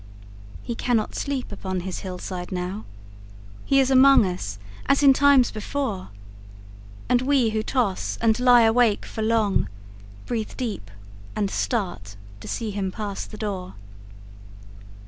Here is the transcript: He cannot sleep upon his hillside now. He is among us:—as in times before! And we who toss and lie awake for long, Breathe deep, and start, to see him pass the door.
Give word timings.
He 0.63 0.73
cannot 0.73 1.13
sleep 1.13 1.51
upon 1.51 1.81
his 1.81 1.99
hillside 1.99 2.51
now. 2.51 2.85
He 3.65 3.79
is 3.79 3.91
among 3.91 4.25
us:—as 4.25 5.03
in 5.03 5.13
times 5.13 5.51
before! 5.51 6.09
And 7.07 7.21
we 7.21 7.51
who 7.51 7.61
toss 7.61 8.17
and 8.19 8.39
lie 8.39 8.63
awake 8.63 9.05
for 9.05 9.21
long, 9.21 9.69
Breathe 10.25 10.57
deep, 10.57 10.89
and 11.35 11.51
start, 11.51 12.15
to 12.39 12.47
see 12.47 12.71
him 12.71 12.91
pass 12.91 13.27
the 13.27 13.37
door. 13.37 13.75